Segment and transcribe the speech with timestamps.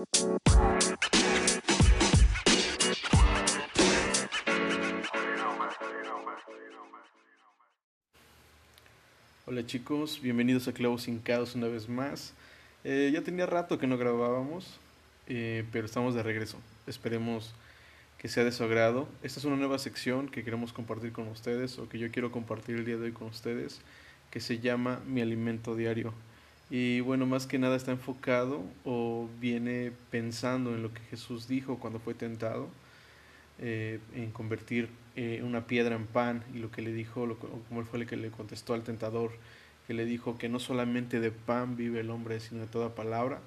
[0.00, 0.08] Hola
[9.66, 12.32] chicos, bienvenidos a Clavos Hincados una vez más.
[12.82, 14.80] Eh, ya tenía rato que no grabábamos,
[15.26, 16.56] eh, pero estamos de regreso.
[16.86, 17.52] Esperemos
[18.16, 19.06] que sea de su agrado.
[19.22, 22.76] Esta es una nueva sección que queremos compartir con ustedes o que yo quiero compartir
[22.76, 23.82] el día de hoy con ustedes,
[24.30, 26.14] que se llama Mi Alimento Diario.
[26.70, 31.78] Y bueno, más que nada está enfocado o viene pensando en lo que Jesús dijo
[31.78, 32.68] cuando fue tentado,
[33.58, 37.84] eh, en convertir eh, una piedra en pan y lo que le dijo, lo, como
[37.84, 39.32] fue el que le contestó al tentador,
[39.86, 43.40] que le dijo que no solamente de pan vive el hombre, sino de toda palabra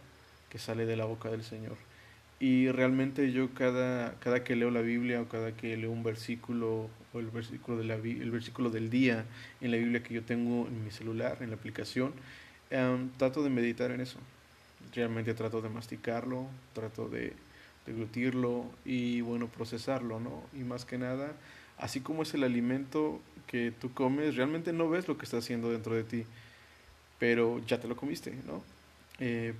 [0.49, 1.77] que sale de la boca del Señor.
[2.39, 6.89] Y realmente yo cada, cada que leo la Biblia o cada que leo un versículo
[7.13, 9.23] o el versículo, de el versículo del día
[9.61, 12.13] en la Biblia que yo tengo en mi celular, en la aplicación,
[12.73, 14.17] Em, trato de meditar en eso.
[14.95, 17.33] Realmente trato de masticarlo, trato de
[17.85, 20.41] deglutirlo y bueno, procesarlo, ¿no?
[20.53, 21.33] Y más que nada,
[21.77, 25.69] así como es el alimento que tú comes, realmente no ves lo que está haciendo
[25.69, 26.25] dentro de ti,
[27.19, 28.63] pero ya te lo comiste, ¿no?
[29.19, 29.53] Eh,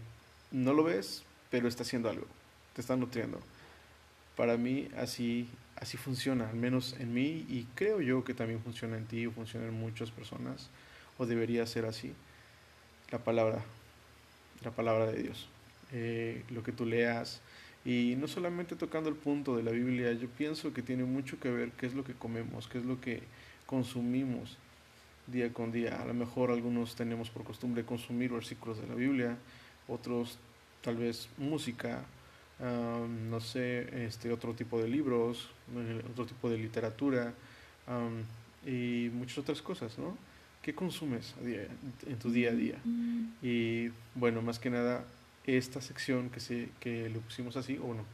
[0.51, 1.21] no lo ves,
[1.51, 2.25] pero está haciendo algo,
[2.73, 3.39] te está nutriendo.
[4.35, 8.97] Para mí así, así funciona, al menos en mí, y creo yo que también funciona
[8.97, 10.71] en ti o funciona en muchas personas,
[11.19, 12.15] o debería ser así
[13.13, 13.63] la palabra,
[14.63, 15.47] la palabra de Dios,
[15.91, 17.41] eh, lo que tú leas.
[17.85, 21.51] Y no solamente tocando el punto de la Biblia, yo pienso que tiene mucho que
[21.51, 23.21] ver qué es lo que comemos, qué es lo que
[23.67, 24.57] consumimos
[25.27, 26.01] día con día.
[26.01, 29.37] A lo mejor algunos tenemos por costumbre consumir versículos de la Biblia,
[29.87, 30.39] otros
[30.81, 32.03] tal vez música,
[33.29, 37.33] no sé, este, otro tipo de libros, eh, otro tipo de literatura
[38.65, 40.17] y muchas otras cosas, ¿no?
[40.63, 42.79] ¿Qué consumes en tu día a día?
[42.85, 43.25] Mm.
[43.41, 45.05] Y bueno, más que nada,
[45.43, 48.05] esta sección que, se, que le pusimos así, o bueno,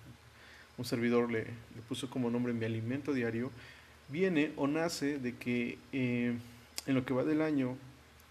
[0.79, 3.51] un servidor le, le puso como nombre mi alimento diario,
[4.07, 6.33] viene o nace de que eh,
[6.87, 7.77] en lo que va del año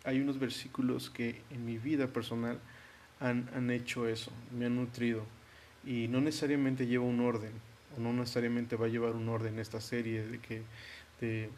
[0.02, 2.58] hay unos versículos que en mi vida personal
[3.20, 5.24] han, han hecho eso, me han nutrido.
[5.86, 7.52] Y no necesariamente lleva un orden,
[7.96, 10.62] o no necesariamente va a llevar un orden esta serie de que...
[11.20, 11.50] De,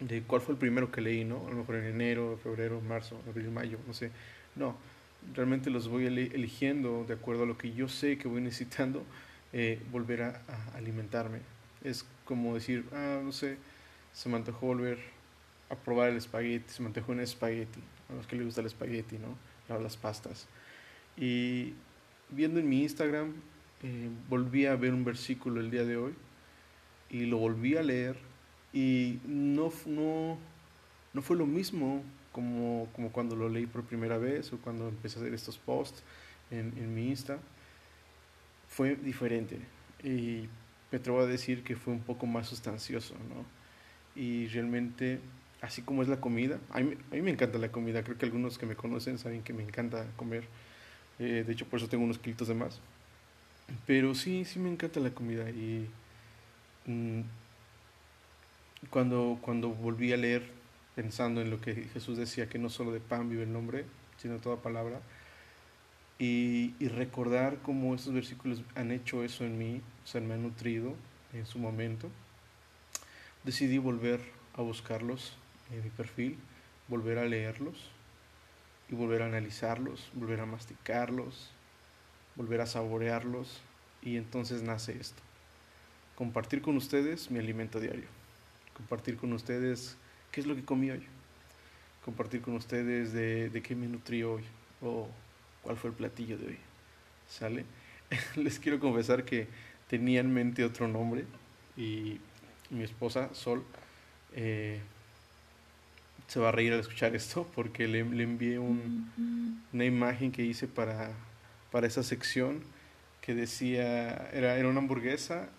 [0.00, 1.46] de cuál fue el primero que leí, ¿no?
[1.46, 4.10] A lo mejor en enero, febrero, marzo, abril, mayo, no sé.
[4.56, 4.76] No,
[5.34, 9.04] realmente los voy eligiendo de acuerdo a lo que yo sé que voy necesitando
[9.52, 10.42] eh, volver a,
[10.74, 11.40] alimentarme.
[11.84, 13.56] Es como decir, ah, no sé,
[14.12, 14.98] se me antojó volver
[15.68, 18.66] a probar el espagueti, se me antojó un espagueti, a los que les gusta el
[18.66, 19.36] espagueti, ¿no?
[19.78, 20.48] Las pastas.
[21.16, 21.74] Y
[22.30, 23.34] viendo en mi Instagram,
[23.84, 26.14] eh, volví a ver un versículo el día de hoy
[27.08, 28.16] y lo volví a leer
[28.72, 30.38] y no, no,
[31.12, 35.18] no fue lo mismo como, como, cuando lo leí por primera vez o cuando empecé
[35.18, 36.02] a hacer estos posts
[36.50, 37.38] en, en mi Insta.
[38.68, 39.58] Fue diferente
[40.04, 40.48] y
[40.90, 43.44] me atrevo a decir que fue un poco más sustancioso, ¿no?
[44.20, 45.20] Y realmente,
[45.60, 48.26] así como es la comida, a mí, a mí me encanta la comida, creo que
[48.26, 50.44] algunos que me conocen saben que me encanta comer,
[51.18, 52.80] eh, de hecho por eso tengo unos kilitos de más,
[53.86, 55.88] pero sí, sí me encanta la comida y
[56.86, 57.20] mm,
[58.88, 60.50] cuando, cuando volví a leer,
[60.94, 63.84] pensando en lo que Jesús decía, que no solo de pan vive el hombre,
[64.16, 65.00] sino toda palabra,
[66.18, 70.42] y, y, recordar cómo estos versículos han hecho eso en mí, o sea, me han
[70.42, 70.94] nutrido
[71.32, 72.10] en su momento,
[73.44, 74.20] decidí volver
[74.54, 75.36] a buscarlos
[75.70, 76.38] en mi perfil,
[76.88, 77.90] volver a leerlos
[78.90, 81.52] y volver a analizarlos, volver a masticarlos,
[82.36, 83.62] volver a saborearlos,
[84.02, 85.22] y entonces nace esto.
[86.16, 88.19] Compartir con ustedes mi alimento diario
[88.80, 89.96] compartir con ustedes
[90.32, 91.02] qué es lo que comí hoy,
[92.04, 94.42] compartir con ustedes de, de qué me nutrí hoy
[94.80, 95.06] o
[95.62, 96.58] cuál fue el platillo de hoy.
[97.28, 97.64] ¿Sale?
[98.36, 99.46] Les quiero confesar que
[99.88, 101.24] tenía en mente otro nombre
[101.76, 102.18] y
[102.70, 103.62] mi esposa, Sol,
[104.32, 104.80] eh,
[106.26, 110.42] se va a reír al escuchar esto porque le, le envié un, una imagen que
[110.42, 111.10] hice para,
[111.70, 112.62] para esa sección
[113.20, 115.50] que decía, era, era una hamburguesa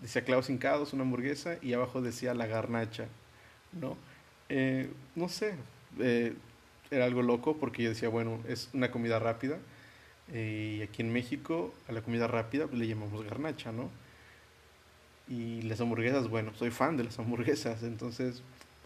[0.00, 3.06] decía clavos hincados, una hamburguesa, y abajo decía la garnacha,
[3.72, 3.96] ¿no?
[4.48, 5.54] Eh, no sé,
[5.98, 6.34] eh,
[6.90, 9.58] era algo loco porque yo decía, bueno, es una comida rápida,
[10.32, 13.90] eh, y aquí en México a la comida rápida le llamamos garnacha, ¿no?
[15.28, 18.42] Y las hamburguesas, bueno, soy fan de las hamburguesas, entonces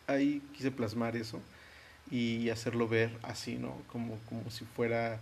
[0.06, 1.40] ahí quise plasmar eso
[2.10, 3.76] y hacerlo ver así, ¿no?
[3.88, 5.20] Como, como si fuera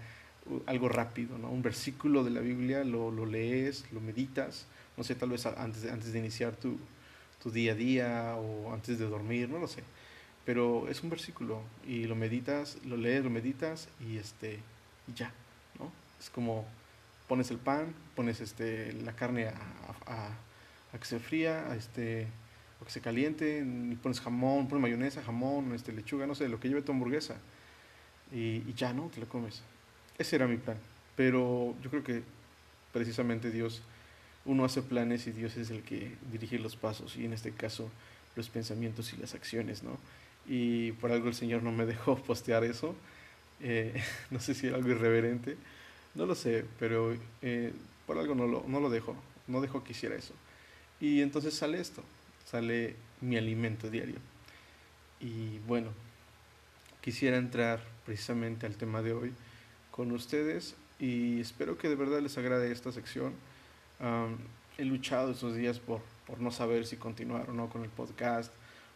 [0.67, 1.51] algo rápido, ¿no?
[1.51, 4.67] Un versículo de la Biblia lo, lo lees, lo meditas,
[4.97, 6.79] no sé, tal vez antes de, antes de iniciar tu,
[7.43, 9.83] tu día a día o antes de dormir, no lo sé.
[10.45, 14.61] Pero es un versículo y lo meditas, lo lees, lo meditas y este
[15.09, 15.33] y ya,
[15.79, 15.93] ¿no?
[16.19, 16.67] Es como
[17.31, 20.33] pones el pan, pones este, la carne a,
[20.93, 22.27] a, que se fría, a este,
[22.81, 23.65] a que se caliente,
[24.03, 27.37] pones jamón, pones mayonesa, jamón, este, lechuga, no sé, lo que lleve tu hamburguesa.
[28.33, 29.11] Y, y ya, ¿no?
[29.15, 29.63] Te lo comes.
[30.19, 30.77] Ese era mi plan.
[31.15, 32.25] Pero yo creo que
[32.93, 33.81] precisamente Dios,
[34.45, 37.91] uno hace planes y Dios es el que dirige los pasos y en este caso
[38.37, 39.99] los pensamientos y las acciones, ¿no?
[40.47, 42.95] Y por algo el Señor no me dejó postear eso.
[43.61, 45.57] Eh, no sé si era algo irreverente,
[46.15, 47.73] no lo sé, pero eh,
[48.07, 49.15] por algo no lo, no lo dejó,
[49.47, 50.35] no dejó que hiciera eso.
[51.01, 52.03] Y entonces sale esto,
[52.47, 54.17] sale mi alimento diario.
[55.21, 55.91] Y bueno,
[57.01, 59.33] quisiera entrar precisamente al tema de hoy
[59.91, 63.33] con ustedes y espero que de verdad les agrade esta sección.
[64.79, 68.53] He luchado estos días por, por no saber si continuar o no con el podcast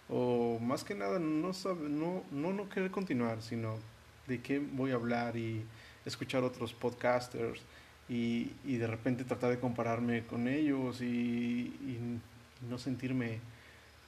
[0.08, 3.76] o más que nada no, no, no, no querer continuar, sino
[4.26, 5.64] de qué voy a hablar y
[6.04, 7.60] escuchar otros podcasters
[8.08, 11.72] y, y de repente tratar de compararme con ellos y,
[12.68, 13.40] no sentirme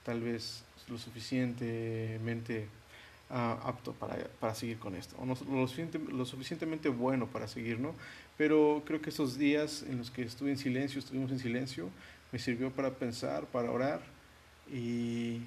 [0.02, 2.68] tal vez lo suficientemente
[3.30, 7.48] uh, apto para, para, seguir con esto, o no, lo, suficiente, lo, suficientemente bueno para
[7.48, 7.94] seguir, ¿no?
[8.36, 11.90] Pero creo que esos días en los que estuve en silencio, estuvimos en silencio,
[12.32, 14.00] me sirvió para pensar, para orar
[14.72, 15.40] y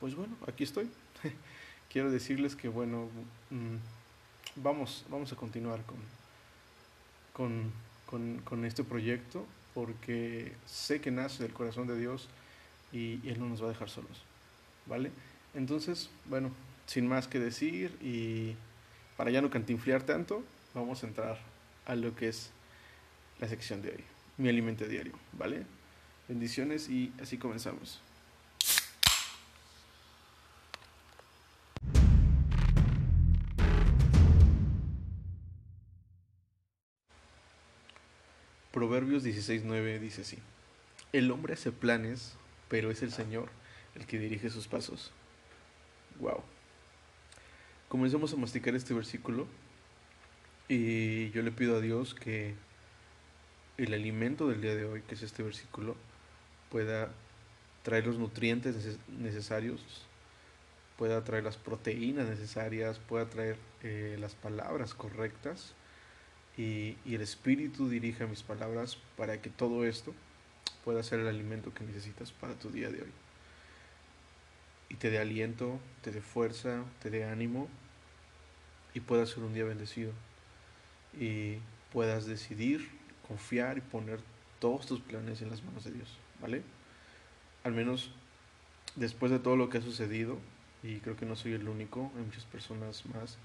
[0.00, 0.88] pues bueno, aquí estoy.
[1.92, 3.08] Quiero decirles que bueno,
[3.50, 3.76] mm,
[4.56, 5.96] vamos, vamos a continuar con,
[7.32, 7.72] con,
[8.06, 12.28] con, con, este proyecto porque sé que nace del corazón de Dios
[12.92, 14.22] y, y Él no nos va a dejar solos,
[14.86, 15.10] ¿vale?
[15.54, 16.50] Entonces, bueno,
[16.88, 18.56] sin más que decir y
[19.18, 20.42] para ya no cantinflear tanto,
[20.72, 21.38] vamos a entrar
[21.84, 22.50] a lo que es
[23.40, 24.04] la sección de hoy,
[24.38, 25.66] mi alimento diario, ¿vale?
[26.28, 28.00] Bendiciones y así comenzamos.
[38.72, 40.38] Proverbios 16.9 dice así,
[41.12, 42.32] el hombre hace planes,
[42.68, 43.50] pero es el Señor
[43.94, 45.12] el que dirige sus pasos.
[46.18, 46.42] Wow.
[47.88, 49.46] Comencemos a masticar este versículo
[50.68, 52.54] y yo le pido a Dios que
[53.78, 55.96] el alimento del día de hoy, que es este versículo,
[56.70, 57.10] pueda
[57.82, 59.80] traer los nutrientes necesarios,
[60.98, 65.72] pueda traer las proteínas necesarias, pueda traer eh, las palabras correctas
[66.58, 70.12] y, el Espíritu dirija mis palabras para que todo esto
[70.84, 73.12] pueda ser el alimento que necesitas para tu día de hoy.
[74.88, 77.68] Y te dé aliento, te dé fuerza, te dé ánimo
[78.94, 80.12] y puedas ser un día bendecido.
[81.18, 81.58] Y
[81.92, 82.88] puedas decidir,
[83.26, 84.20] confiar y poner
[84.60, 86.62] todos tus planes en las manos de Dios, ¿vale?
[87.64, 88.10] Al menos
[88.96, 90.38] después de todo lo que ha sucedido,
[90.82, 93.38] y creo que no soy el único, hay muchas personas más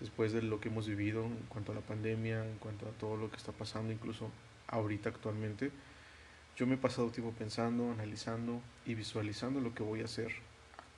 [0.00, 3.16] después de lo que hemos vivido en cuanto a la pandemia, en cuanto a todo
[3.16, 4.30] lo que está pasando, incluso
[4.68, 5.70] ahorita actualmente,
[6.56, 10.32] yo me he pasado tiempo pensando, analizando y visualizando lo que voy a hacer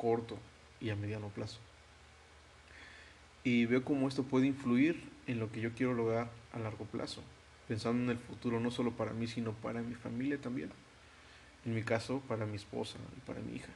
[0.02, 0.36] corto
[0.80, 1.60] y a mediano plazo.
[3.44, 7.22] Y veo cómo esto puede influir en lo que yo quiero lograr a largo plazo,
[7.68, 10.70] pensando en el futuro no solo para mí, sino para mi familia también.
[11.64, 13.72] En mi caso, para mi esposa y para mi hija.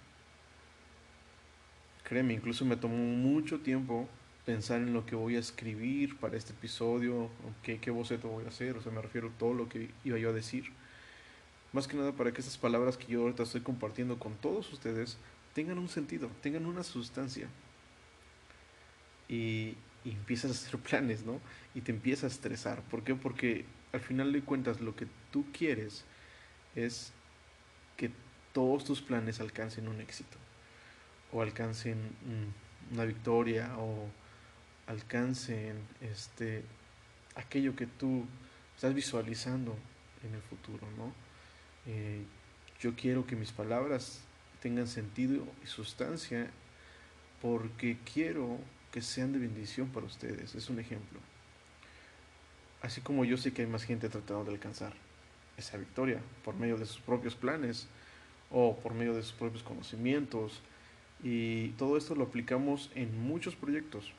[2.03, 4.09] Créeme, incluso me tomó mucho tiempo
[4.45, 7.31] pensar en lo que voy a escribir para este episodio,
[7.63, 10.19] qué, qué boceto voy a hacer, o sea, me refiero a todo lo que iba
[10.19, 10.73] yo a decir.
[11.73, 15.19] Más que nada para que estas palabras que yo ahorita estoy compartiendo con todos ustedes
[15.57, 17.49] tengan un sentido, tengan una sustancia.
[19.27, 21.41] Y, empiezas a hacer planes, ¿no?
[21.75, 22.83] Y te empiezas a estresar.
[22.83, 23.15] ¿Por qué?
[23.15, 26.05] Porque al final de cuentas lo que tú quieres
[26.77, 27.13] es
[27.97, 28.11] que
[28.53, 30.37] todos tus planes alcancen un éxito
[31.33, 31.97] o alcancen
[32.93, 34.09] una victoria o
[34.87, 36.63] alcancen este,
[37.35, 38.27] aquello que tú
[38.77, 39.75] estás visualizando
[40.23, 41.13] en el futuro, ¿no?
[41.87, 42.23] Eh,
[42.79, 44.26] yo quiero que mis palabras
[44.61, 46.51] tengan sentido y sustancia
[47.41, 48.59] porque quiero
[48.93, 50.55] que sean de bendición para ustedes.
[50.55, 51.21] Es un ejemplo.
[52.83, 54.93] Así como yo sé que hay más gente tratando de alcanzar
[55.57, 57.89] esa victoria por medio de sus propios planes
[58.51, 60.61] o por medio de sus propios conocimientos.
[61.23, 64.13] Y todo esto lo aplicamos en muchos proyectos.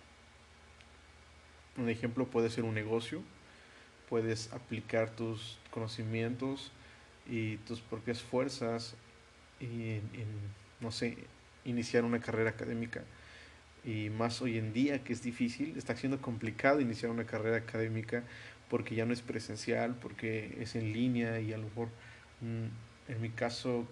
[1.77, 3.22] Un ejemplo puede ser un negocio,
[4.10, 6.72] puedes aplicar tus conocimientos
[7.29, 8.96] y tus propias fuerzas
[9.60, 10.02] en,
[10.82, 11.18] no sé,
[11.66, 13.04] iniciar una carrera académica.
[13.84, 18.24] Y más hoy en día que es difícil, está siendo complicado iniciar una carrera académica
[18.70, 21.88] porque ya no es presencial, porque es en línea y a lo mejor
[22.42, 23.88] mm, en mi caso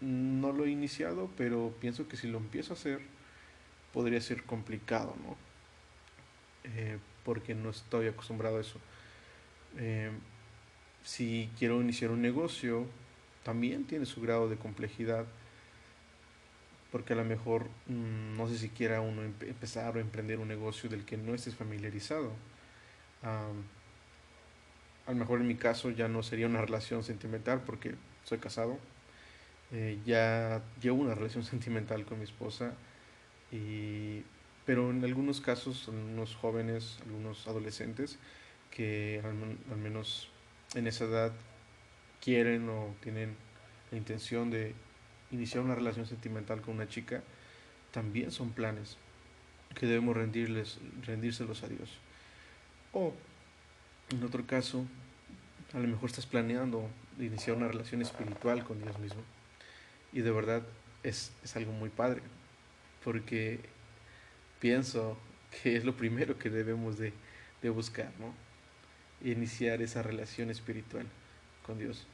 [0.00, 3.00] no lo he iniciado, pero pienso que si lo empiezo a hacer
[3.92, 5.36] podría ser complicado, ¿no?
[6.64, 8.78] Eh, porque no estoy acostumbrado a eso.
[9.78, 10.10] Eh,
[11.04, 12.86] Si quiero iniciar un negocio,
[13.48, 15.24] también tiene su grado de complejidad,
[16.92, 20.90] porque a lo mejor mm, no sé si quiera uno empezar o emprender un negocio
[20.90, 22.30] del que no estés familiarizado.
[23.22, 23.50] a
[25.06, 28.78] lo mejor en mi caso ya no sería una relación sentimental porque soy casado.
[29.72, 32.74] Eh, ya llevo una relación sentimental con mi esposa,
[33.50, 34.24] y,
[34.66, 38.18] pero en algunos casos, algunos jóvenes, algunos adolescentes
[38.70, 40.28] que al menos
[40.74, 41.32] en esa edad
[42.20, 43.36] quieren o tienen
[43.90, 44.74] la intención de
[45.30, 47.22] iniciar una relación sentimental con una chica,
[47.92, 48.96] también son planes
[49.74, 51.90] que debemos rendirles, rendírselos a Dios.
[52.92, 53.12] O,
[54.10, 54.86] en otro caso,
[55.74, 59.20] a lo mejor estás planeando iniciar una relación espiritual con Dios mismo.
[60.12, 60.62] Y de verdad
[61.02, 62.22] es, es algo muy padre,
[63.04, 63.60] porque
[64.60, 65.18] pienso
[65.62, 67.12] que es lo primero que debemos de,
[67.62, 68.34] de buscar, ¿no?
[69.28, 71.06] Iniciar esa relación espiritual
[71.68, 72.06] con Dios.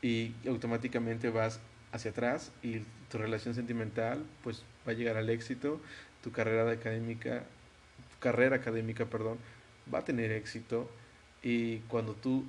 [0.00, 1.60] Y automáticamente vas
[1.92, 5.80] hacia atrás y tu relación sentimental pues va a llegar al éxito,
[6.22, 7.44] tu carrera académica,
[8.20, 9.38] carrera académica, perdón,
[9.92, 10.90] va a tener éxito
[11.42, 12.44] y cuando tú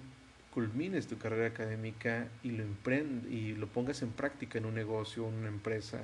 [0.54, 2.64] culmines tu carrera académica y lo
[3.30, 6.00] y lo pongas en práctica en un negocio, en una empresa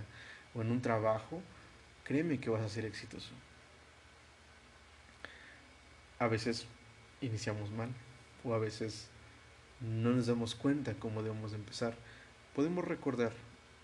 [0.53, 1.41] o en un trabajo,
[2.03, 3.31] créeme que vas a ser exitoso.
[6.19, 6.67] A veces
[7.21, 7.89] iniciamos mal
[8.43, 9.09] o a veces
[9.81, 11.95] no nos damos cuenta cómo debemos empezar
[12.55, 13.31] podemos recordar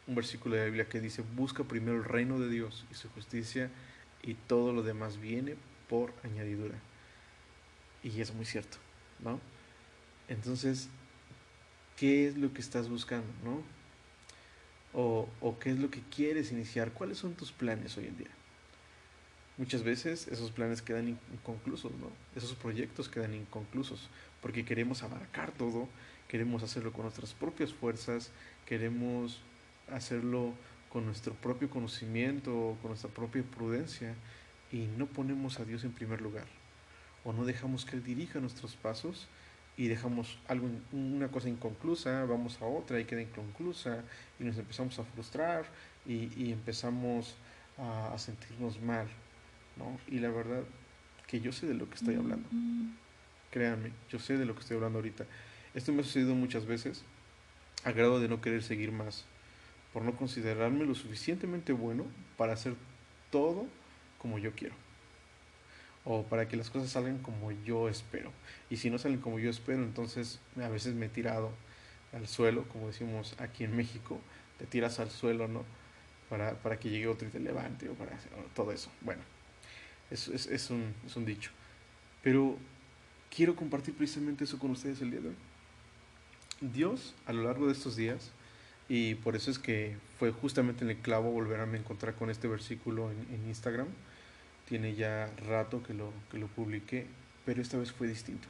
[0.07, 3.09] un versículo de la Biblia que dice, busca primero el reino de Dios y su
[3.09, 3.69] justicia
[4.23, 5.55] y todo lo demás viene
[5.89, 6.75] por añadidura.
[8.03, 8.77] Y es muy cierto,
[9.19, 9.39] ¿no?
[10.29, 10.89] Entonces,
[11.97, 13.61] ¿qué es lo que estás buscando, no?
[14.93, 18.31] O, o qué es lo que quieres iniciar, cuáles son tus planes hoy en día.
[19.57, 22.11] Muchas veces esos planes quedan inconclusos, ¿no?
[22.35, 24.09] Esos proyectos quedan inconclusos
[24.41, 25.87] porque queremos abarcar todo,
[26.27, 28.31] queremos hacerlo con nuestras propias fuerzas,
[28.65, 29.41] queremos
[29.91, 30.53] hacerlo
[30.89, 34.15] con nuestro propio conocimiento, con nuestra propia prudencia
[34.71, 36.47] y no ponemos a Dios en primer lugar
[37.27, 39.27] o no dejamos que Él dirija nuestros pasos
[39.75, 44.03] y dejamos algo, una cosa inconclusa, vamos a otra y queda inconclusa
[44.39, 45.65] y nos empezamos a frustrar
[46.05, 47.35] y, empezamos
[47.77, 49.07] a, sentirnos mal,
[49.75, 49.99] ¿no?
[50.07, 50.63] Y la verdad
[51.27, 52.47] que yo sé de lo que estoy hablando.
[53.51, 55.25] Créanme, yo sé de lo que estoy hablando ahorita.
[55.73, 57.03] Esto me ha sucedido muchas veces
[57.83, 59.25] a grado de no querer seguir más,
[59.93, 62.75] por no considerarme lo suficientemente bueno para hacer
[63.31, 63.65] todo
[64.17, 64.75] como yo quiero.
[66.03, 68.31] O para que las cosas salgan como yo espero.
[68.69, 71.51] Y si no salen como yo espero, entonces a veces me he tirado
[72.13, 74.19] al suelo, como decimos aquí en México,
[74.57, 75.63] te tiras al suelo, ¿no?
[76.29, 78.91] Para, para que llegue otro y te levante, o para hacer, todo eso.
[79.01, 79.21] Bueno,
[80.11, 81.51] es, es, un, es un dicho.
[82.23, 82.57] Pero
[83.35, 85.35] quiero compartir precisamente eso con ustedes el día de hoy.
[86.61, 88.31] Dios, a lo largo de estos días,
[88.89, 92.29] y por eso es que fue justamente en el clavo volver a me encontrar con
[92.29, 93.87] este versículo en, Instagram.
[94.67, 97.05] Tiene ya rato que lo, que lo publiqué,
[97.45, 98.47] pero esta vez fue distinto.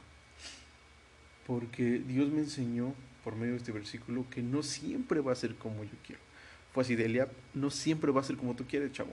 [1.46, 2.94] Porque Dios me enseñó
[3.24, 6.20] por medio de este versículo que no siempre va a ser como yo quiero.
[6.72, 9.12] Fue así, Delia, no siempre va a ser como tú quieres, chavo.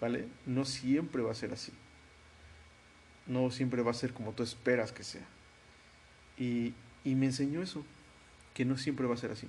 [0.00, 0.28] ¿Vale?
[0.46, 1.72] No siempre va a ser así.
[3.28, 5.26] No siempre va a ser como tú esperas que sea.
[6.36, 7.84] Y, y me enseñó eso,
[8.54, 9.48] que no siempre va a ser así.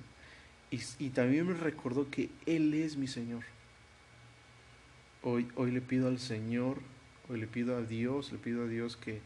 [0.70, 3.42] Y, también me recordó que Él es mi Señor.
[5.22, 6.78] Hoy, hoy le pido al Señor,
[7.28, 9.20] hoy le pido a Dios, le pido a Dios que,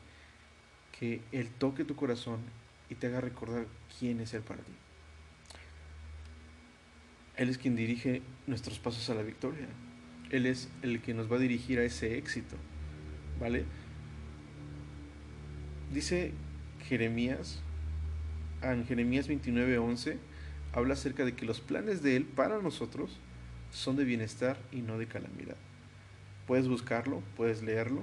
[0.98, 2.38] que Él toque tu corazón
[2.88, 3.66] y te haga recordar
[3.98, 4.72] quién es Él para ti.
[7.36, 9.66] Él es quien dirige nuestros pasos a la victoria.
[10.30, 12.56] Él es el que nos va a dirigir a ese éxito.
[13.38, 13.64] ¿Vale?
[15.94, 16.32] Dice
[16.88, 17.60] Jeremías
[18.62, 20.16] en Jeremías 29:11
[20.72, 23.20] habla acerca de que los planes de Él para nosotros
[23.70, 25.54] son de bienestar y no de calamidad.
[26.48, 28.02] Puedes buscarlo, puedes leerlo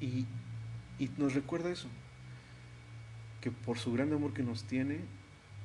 [0.00, 0.26] y,
[1.00, 1.88] y nos recuerda eso,
[3.40, 5.00] que por su gran amor que nos tiene,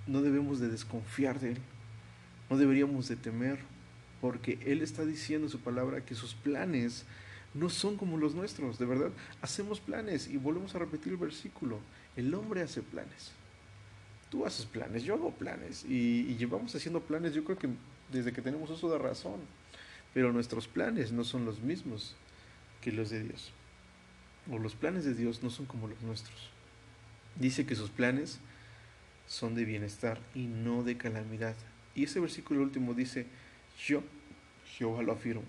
[0.08, 1.60] no debemos de desconfiar de Él,
[2.50, 3.60] no deberíamos de temer,
[4.22, 7.06] porque Él está diciendo en su palabra que sus planes
[7.58, 9.12] no son como los nuestros, de verdad.
[9.42, 11.80] Hacemos planes y volvemos a repetir el versículo.
[12.16, 13.32] El hombre hace planes,
[14.30, 17.70] tú haces planes, yo hago planes y, llevamos haciendo planes yo creo que
[18.12, 19.40] desde que tenemos uso de razón,
[20.14, 22.16] pero nuestros planes no son los mismos
[22.82, 23.52] que los de Dios,
[24.52, 26.50] o los planes de Dios no son como los nuestros.
[27.36, 28.40] Dice que sus planes
[29.28, 31.56] son de bienestar y no de calamidad.
[31.96, 33.28] Y ese versículo último dice,
[33.86, 34.02] yo,
[34.78, 35.44] Jehová lo afirmo,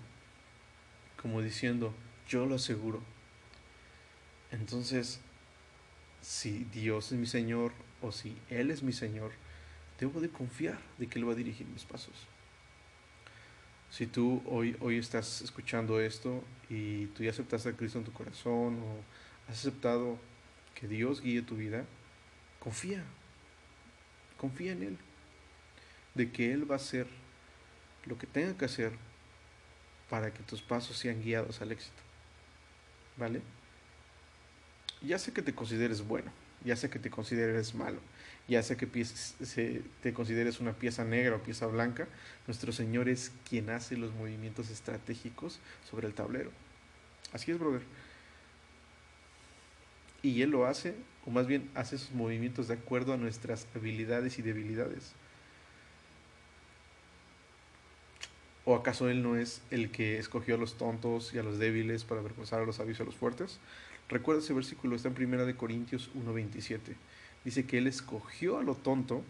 [1.21, 1.93] como diciendo,
[2.27, 3.01] yo lo aseguro.
[4.51, 5.19] Entonces,
[6.21, 7.71] si Dios es mi Señor
[8.01, 9.31] o si Él es mi Señor,
[9.99, 12.13] debo de confiar de que Él va a dirigir mis pasos.
[13.91, 18.13] Si tú hoy, hoy estás escuchando esto y tú ya aceptaste a Cristo en tu
[18.13, 20.17] corazón o has aceptado
[20.75, 21.85] que Dios guíe tu vida,
[22.59, 23.03] confía,
[24.37, 24.97] confía en Él,
[26.13, 27.07] de que Él va a hacer
[28.05, 29.08] lo que tenga que hacer
[30.09, 32.01] para que tus pasos sean guiados al éxito.
[33.17, 33.41] ¿Vale?
[35.01, 36.31] Ya sé que te consideres bueno,
[36.65, 37.99] ya sé que te consideres malo,
[38.47, 42.07] ya sea que te consideres una pieza negra o pieza blanca,
[42.47, 46.51] nuestro Señor es quien hace los movimientos estratégicos sobre el tablero.
[47.31, 47.81] Así es, brother.
[50.21, 54.37] Y Él lo hace, o más bien hace esos movimientos de acuerdo a nuestras habilidades
[54.37, 55.13] y debilidades.
[58.69, 62.03] ¿O acaso Él no es el que escogió a los tontos y a los débiles
[62.03, 63.57] para avergonzar a los sabios y a los fuertes?
[64.09, 66.79] Recuerda ese versículo, está en 1 Corintios 1.27
[67.43, 69.23] dice que Él escogió a lo tonto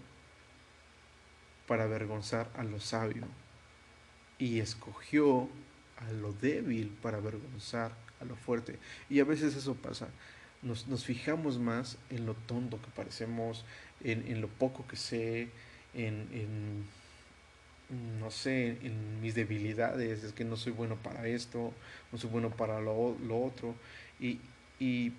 [1.67, 3.29] para avergonzar a lo sabio
[4.39, 5.47] y escogió
[5.95, 8.77] a lo débil para avergonzar a lo fuerte.
[9.09, 10.09] Y a veces eso pasa.
[10.63, 13.63] Nos, fijamos más en lo tonto que parecemos,
[14.03, 15.47] en, lo poco que sé,
[15.93, 16.83] en,
[18.19, 21.73] no sé, en mis debilidades, es que no soy bueno para esto,
[22.11, 23.75] no soy bueno para lo, lo otro.
[24.19, 24.39] Y,
[24.79, 25.11] y,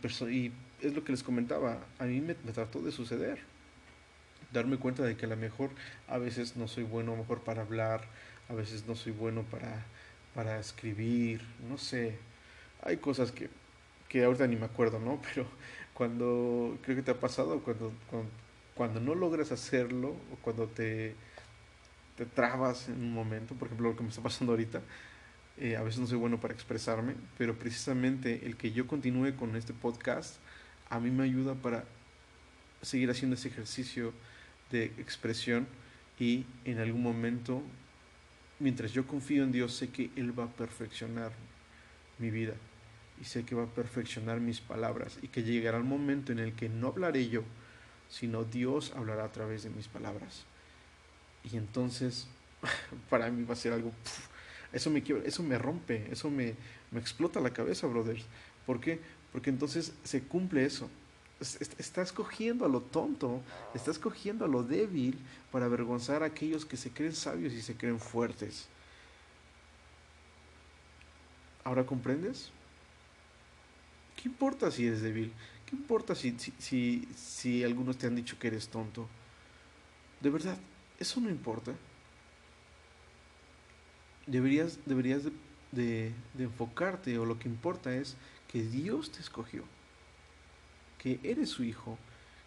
[0.80, 3.38] es lo que les comentaba, a mí me, trató de suceder.
[4.52, 5.70] Darme cuenta de que a lo mejor
[6.08, 8.02] a veces no soy bueno mejor para hablar,
[8.48, 9.84] a veces no soy bueno para,
[10.34, 12.18] para escribir, no sé.
[12.82, 13.48] Hay cosas que,
[14.08, 15.20] que ahorita ni me acuerdo, ¿no?
[15.34, 15.46] Pero
[15.94, 17.92] cuando, creo que te ha pasado, cuando,
[18.74, 21.14] cuando, no logras hacerlo o cuando te,
[22.20, 24.82] te trabas en un momento, por ejemplo, lo que me está pasando ahorita,
[25.56, 29.56] eh, a veces no soy bueno para expresarme, pero precisamente el que yo continúe con
[29.56, 30.36] este podcast
[30.90, 31.84] a mí me ayuda para
[32.82, 34.12] seguir haciendo ese ejercicio
[34.70, 35.66] de expresión
[36.18, 37.62] y en algún momento,
[38.58, 41.32] mientras yo confío en Dios, sé que Él va a perfeccionar
[42.18, 42.52] mi vida
[43.18, 46.52] y sé que va a perfeccionar mis palabras y que llegará el momento en el
[46.52, 47.44] que no hablaré yo,
[48.10, 50.44] sino Dios hablará a través de mis palabras.
[51.44, 52.26] Y entonces,
[53.10, 53.92] para mí va a ser algo,
[54.72, 56.54] eso me eso me rompe, eso me,
[56.90, 58.24] me explota la cabeza, brothers.
[58.66, 59.00] ¿Por qué?
[59.32, 60.88] Porque entonces se cumple eso.
[61.40, 63.40] Estás cogiendo a lo tonto,
[63.74, 65.18] estás cogiendo a lo débil
[65.50, 68.68] para avergonzar a aquellos que se creen sabios y se creen fuertes.
[71.64, 72.50] ¿Ahora comprendes?
[74.16, 75.32] ¿Qué importa si eres débil?
[75.64, 79.08] ¿Qué importa si, si, si, algunos te han dicho que eres tonto?
[80.20, 80.58] De verdad,
[81.00, 81.72] eso no importa.
[84.26, 85.22] Deberías, deberías
[85.72, 89.64] de enfocarte o lo que importa es que Dios te escogió,
[90.98, 91.98] que eres su hijo,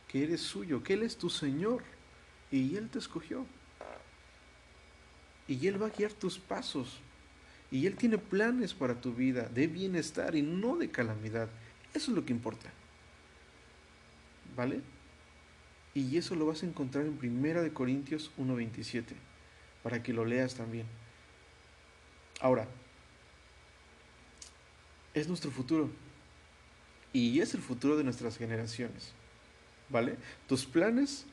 [0.08, 1.82] que eres suyo, que Él es tu Señor
[2.52, 3.46] y Él te escogió.
[5.48, 7.00] Y Él va a guiar tus pasos.
[7.72, 11.50] Y Él tiene planes para tu vida de bienestar y no de calamidad.
[11.94, 12.72] Eso es lo que importa.
[14.56, 14.82] ¿Vale?
[15.93, 19.03] Y eso lo vas a encontrar en Primera de Corintios 1.27,
[19.84, 20.86] para que lo leas también.
[22.41, 22.67] Ahora,
[25.13, 25.89] es nuestro futuro.
[27.13, 29.13] Y es el futuro de nuestras generaciones.
[29.89, 30.17] ¿Vale?
[30.47, 31.25] Tus planes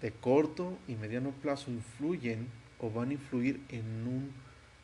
[0.00, 2.46] de corto y mediano plazo influyen
[2.78, 4.32] o van a influir en un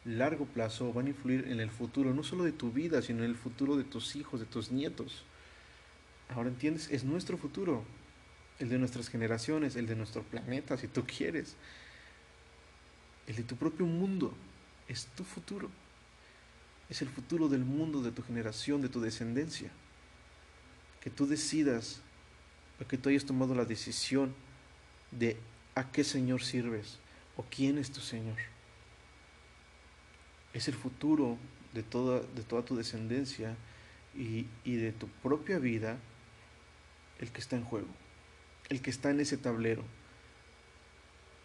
[0.04, 3.24] largo plazo o van a influir en el futuro, no solo de tu vida, sino
[3.24, 5.24] en el futuro de tus hijos, de tus nietos.
[6.28, 7.84] Ahora entiendes, es nuestro futuro,
[8.58, 11.56] el de nuestras generaciones, el de nuestro planeta, si tú quieres.
[13.26, 14.34] El de tu propio mundo,
[14.88, 15.70] es tu futuro
[16.88, 19.70] es el futuro del mundo, de tu generación, de tu descendencia.
[21.00, 22.00] Que tú decidas,
[22.88, 24.34] que tú hayas tomado la decisión
[25.10, 25.36] de
[25.74, 26.98] a qué Señor sirves
[27.36, 28.38] o quién es tu Señor.
[30.54, 31.36] Es el futuro
[31.74, 33.54] de toda, de toda tu descendencia
[34.14, 35.98] y de tu propia vida
[37.20, 37.88] el que está en juego,
[38.68, 39.82] el que está en ese tablero,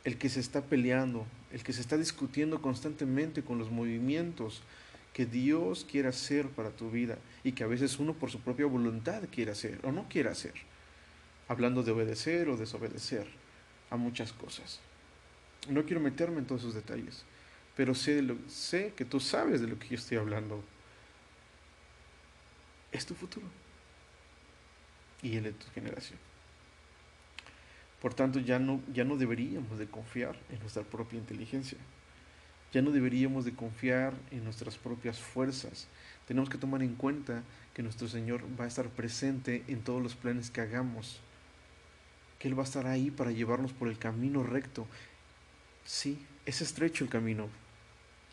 [0.03, 4.61] el que se está peleando, el que se está discutiendo constantemente con los movimientos
[5.13, 8.65] que Dios quiere hacer para tu vida y que a veces uno por su propia
[8.65, 10.53] voluntad quiere hacer o no quiere hacer.
[11.47, 13.27] Hablando de obedecer o desobedecer
[13.89, 14.79] a muchas cosas.
[15.69, 17.23] No quiero meterme en todos esos detalles,
[17.77, 20.63] pero sé, sé que tú sabes de lo que yo estoy hablando.
[22.91, 23.45] Es tu futuro
[25.21, 26.19] y el de tu generación.
[28.03, 31.77] Por tanto, ya no, ya no deberíamos de confiar en nuestra propia inteligencia
[32.73, 35.87] Ya no deberíamos de confiar en nuestras propias fuerzas.
[36.27, 40.15] Tenemos que tomar en cuenta que nuestro Señor va a estar presente en todos los
[40.15, 41.21] planes que hagamos.
[42.39, 44.85] Que Él va a estar ahí para llevarnos por el camino recto.
[45.85, 47.47] Sí, es estrecho el camino.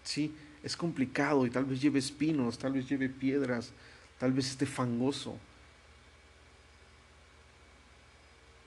[0.02, 3.72] Sí, es complicado y tal vez lleve espinos, tal vez lleve piedras,
[4.18, 5.38] tal vez esté fangoso.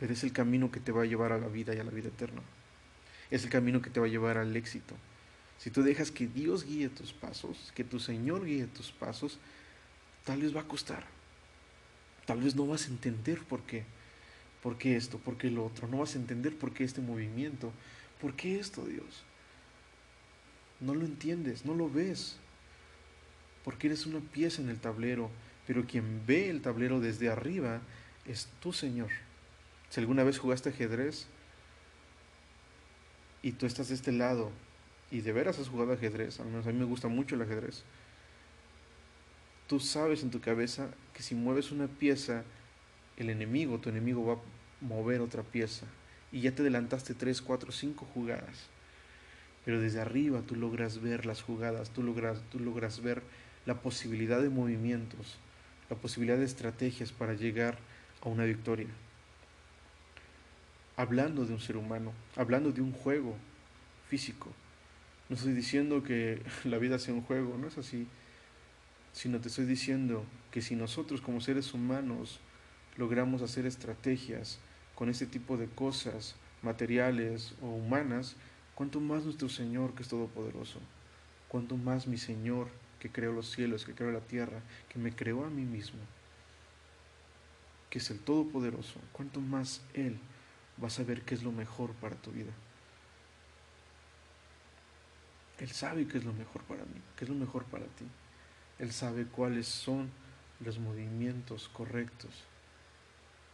[0.03, 1.89] Pero es el camino que te va a llevar a la vida y a la
[1.89, 2.41] vida eterna.
[3.31, 4.95] Es el camino que te va a llevar al éxito.
[5.57, 9.39] Si tú dejas que Dios guíe tus pasos, que tu Señor guíe tus pasos,
[10.25, 11.05] tal vez va a costar.
[12.25, 13.85] Tal vez no vas a entender por qué.
[14.61, 15.19] ¿Por qué esto?
[15.19, 15.87] ¿Por qué lo otro?
[15.87, 17.71] No vas a entender por qué este movimiento.
[18.19, 19.23] ¿Por qué esto, Dios?
[20.81, 22.35] No lo entiendes, no lo ves.
[23.63, 25.29] Porque eres una pieza en el tablero.
[25.65, 27.79] Pero quien ve el tablero desde arriba
[28.25, 29.22] es tu Señor.
[29.93, 31.27] Si alguna vez jugaste ajedrez
[33.43, 34.49] y tú estás de este lado
[35.11, 37.83] y de veras has jugado ajedrez, al menos a mí me gusta mucho el ajedrez,
[39.67, 42.43] tú sabes en tu cabeza que si mueves una pieza,
[43.17, 44.37] el enemigo, tu enemigo va a
[44.81, 45.85] mover otra pieza.
[46.31, 48.65] Y ya te adelantaste 3, 4, 5 jugadas.
[49.63, 53.21] Pero desde arriba tú logras ver las jugadas, tú logras, tú logras ver
[53.67, 55.37] la posibilidad de movimientos,
[55.91, 57.77] la posibilidad de estrategias para llegar
[58.21, 58.89] a una victoria.
[60.95, 63.35] Hablando de un ser humano, hablando de un juego
[64.09, 64.51] físico,
[65.27, 68.07] no estoy diciendo que la vida sea un juego, no es así,
[69.11, 72.39] sino te estoy diciendo que si nosotros como seres humanos
[72.97, 74.59] logramos hacer estrategias
[74.93, 78.35] con este tipo de cosas materiales o humanas,
[78.75, 80.79] cuanto más nuestro Señor que es todopoderoso,
[81.47, 82.67] cuanto más mi Señor
[82.99, 85.99] que creó los cielos, que creó la tierra, que me creó a mí mismo,
[87.89, 90.19] que es el todopoderoso, cuanto más Él
[90.81, 92.51] va a saber qué es lo mejor para tu vida.
[95.59, 98.05] Él sabe qué es lo mejor para mí, qué es lo mejor para ti.
[98.79, 100.09] Él sabe cuáles son
[100.59, 102.31] los movimientos correctos.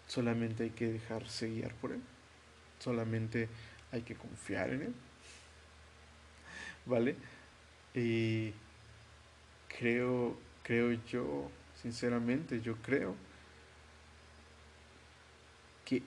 [0.07, 2.01] Solamente hay que dejarse guiar por Él.
[2.79, 3.49] Solamente
[3.91, 4.93] hay que confiar en Él.
[6.85, 7.15] ¿Vale?
[7.93, 8.53] Y
[9.67, 11.51] creo, creo yo,
[11.81, 13.15] sinceramente, yo creo
[15.85, 16.01] que,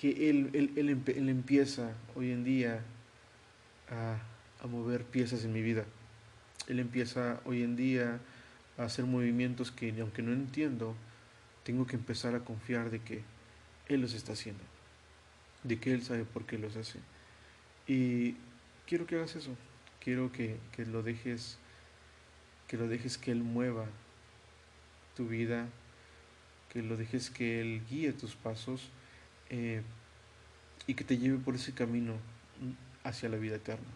[0.00, 2.80] que él, él, él empieza hoy en día
[3.90, 4.18] a
[4.62, 5.84] a mover piezas en mi vida.
[6.68, 8.20] Él empieza hoy en día
[8.78, 10.94] a hacer movimientos que, aunque no entiendo,
[11.64, 13.22] tengo que empezar a confiar de que
[13.88, 14.62] Él los está haciendo,
[15.64, 16.98] de que Él sabe por qué los hace.
[17.86, 18.36] Y
[18.86, 19.56] quiero que hagas eso,
[20.02, 21.58] quiero que, que lo dejes,
[22.68, 23.86] que lo dejes que Él mueva
[25.16, 25.66] tu vida,
[26.72, 28.90] que lo dejes que Él guíe tus pasos
[29.50, 29.82] eh,
[30.86, 32.14] y que te lleve por ese camino
[33.04, 33.86] hacia la vida eterna.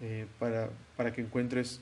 [0.00, 1.80] Eh, para, para, que encuentres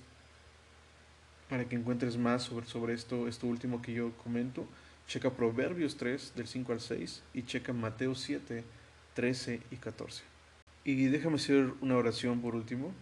[1.48, 4.66] para que encuentres más sobre, sobre esto, esto último que yo comento,
[5.06, 8.64] checa Proverbios 3 del 5 al 6 y checa Mateo 7,
[9.14, 10.22] 13 y 14.
[10.84, 12.92] Y déjame hacer una oración por último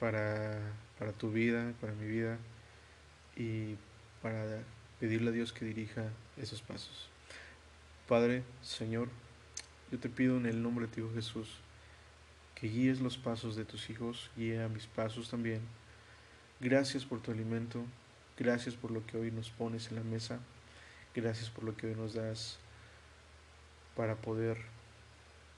[0.00, 0.58] para,
[0.98, 2.38] para tu vida, para mi vida
[3.36, 3.76] y
[4.22, 4.62] para
[5.00, 6.04] pedirle a Dios que dirija
[6.36, 7.08] esos pasos.
[8.08, 9.10] Padre, Señor,
[9.92, 11.58] yo te pido en el nombre de Dios Jesús,
[12.54, 15.60] que guíes los pasos de tus hijos, guía mis pasos también.
[16.58, 17.84] Gracias por tu alimento,
[18.38, 20.40] gracias por lo que hoy nos pones en la mesa,
[21.14, 22.58] gracias por lo que hoy nos das
[23.94, 24.56] para poder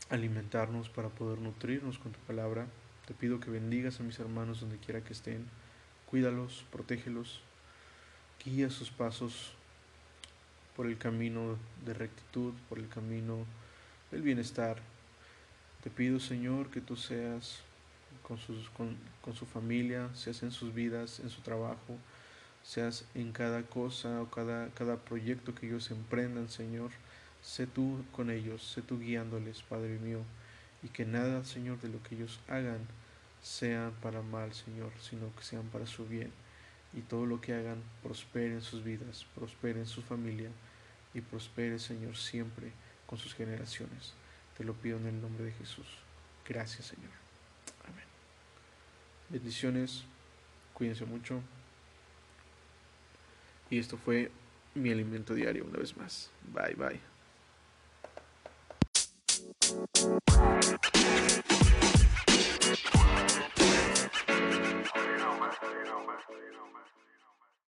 [0.09, 2.67] alimentarnos, para poder nutrirnos con tu palabra.
[3.07, 5.47] Te pido que bendigas a mis hermanos donde quiera que estén,
[6.07, 7.43] cuídalos, protégelos,
[8.45, 9.55] guía sus pasos
[10.81, 13.45] por el camino de rectitud, por el camino
[14.11, 14.79] del bienestar,
[15.85, 17.59] te pido, Señor, que tú seas
[18.23, 21.99] con, sus, con, con, su familia, seas en sus vidas, en su trabajo,
[22.63, 26.93] seas en cada cosa o cada, cada proyecto que ellos emprendan, Señor.
[27.43, 30.21] Sé tú con ellos, sé tú guiándoles, Padre mío,
[30.83, 32.87] y que nada, Señor, de lo que ellos hagan
[33.43, 36.33] sean para mal, Señor, sino que sean para su bien.
[36.95, 40.49] Y todo lo que hagan prospere en sus vidas, prospere en su familia
[41.15, 42.73] y prospere, Señor, siempre
[43.07, 44.15] con sus generaciones.
[44.57, 45.87] Te lo pido en el nombre de Jesús.
[46.49, 47.11] Gracias, Señor.
[47.89, 48.05] Amén.
[49.29, 50.05] Bendiciones.
[50.75, 51.43] Cuídense mucho.
[53.71, 54.31] Y esto fue
[54.75, 56.31] mi alimento diario una vez más.
[56.53, 57.01] Bye, bye.